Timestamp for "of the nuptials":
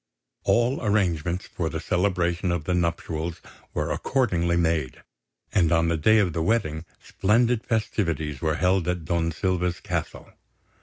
2.51-3.39